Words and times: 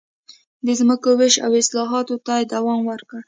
د 0.65 0.67
ځمکو 0.79 1.09
وېش 1.19 1.35
او 1.45 1.51
اصلاحاتو 1.61 2.15
ته 2.25 2.33
دوام 2.53 2.81
ورکړي. 2.91 3.19